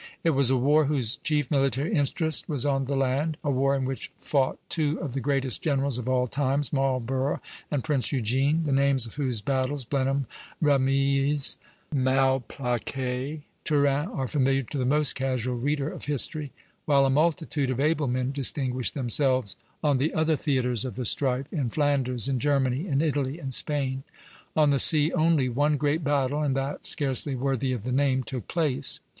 [0.23, 3.85] It was a war whose chief military interest was on the land, a war in
[3.85, 7.39] which fought two of the greatest generals of all times, Marlborough
[7.69, 10.25] and Prince Eugene, the names of whose battles, Blenheim,
[10.59, 11.57] Ramillies,
[11.93, 16.51] Malplaquet, Turin, are familiar to the most casual reader of history;
[16.85, 21.53] while a multitude of able men distinguished themselves on the other theatres of the strife,
[21.53, 24.01] in Flanders, in Germany, in Italy, in Spain.
[24.55, 28.47] On the sea only one great battle, and that scarcely worthy of the name, took
[28.47, 28.99] place.